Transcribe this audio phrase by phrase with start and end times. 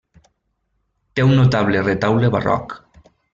[1.19, 2.75] Té un notable retaule barroc.